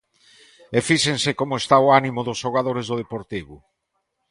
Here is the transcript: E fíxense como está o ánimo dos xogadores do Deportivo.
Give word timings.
E 0.77 0.79
fíxense 0.87 1.31
como 1.39 1.53
está 1.61 1.75
o 1.85 1.91
ánimo 1.99 2.21
dos 2.27 2.39
xogadores 2.43 2.85
do 2.87 2.99
Deportivo. 3.01 3.55